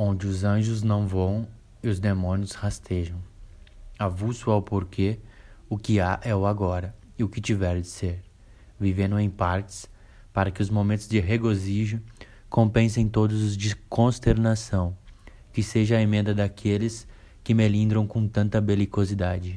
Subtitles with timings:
[0.00, 1.44] onde os anjos não voam
[1.82, 3.18] e os demônios rastejam.
[3.98, 5.18] Avulso é ao porquê,
[5.68, 8.22] o que há é o agora e o que tiver de ser,
[8.78, 9.90] vivendo em partes,
[10.32, 12.00] para que os momentos de regozijo
[12.48, 14.96] compensem todos os de consternação,
[15.52, 17.04] que seja a emenda daqueles
[17.42, 19.56] que melindram com tanta belicosidade.